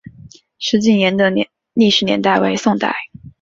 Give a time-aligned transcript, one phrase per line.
[0.57, 1.29] 石井岩的
[1.75, 2.95] 历史年代为宋代。